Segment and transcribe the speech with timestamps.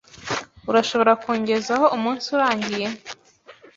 [0.69, 2.87] Urashobora kungezaho umunsi urangiye?